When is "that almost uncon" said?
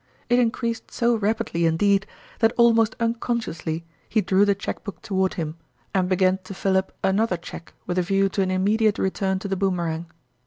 2.39-3.39